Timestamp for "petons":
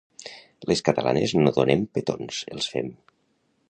1.99-2.43